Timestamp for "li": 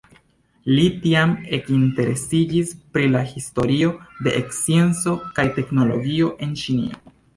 0.77-0.83